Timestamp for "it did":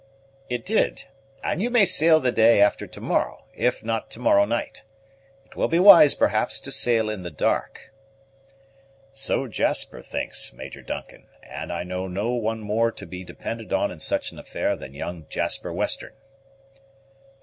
0.49-1.05